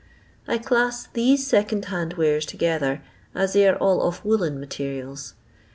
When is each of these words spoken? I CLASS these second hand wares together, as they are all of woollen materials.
I 0.47 0.57
CLASS 0.57 1.09
these 1.13 1.45
second 1.45 1.85
hand 1.85 2.13
wares 2.15 2.43
together, 2.47 3.03
as 3.35 3.53
they 3.53 3.67
are 3.69 3.75
all 3.75 4.01
of 4.01 4.25
woollen 4.25 4.59
materials. 4.59 5.35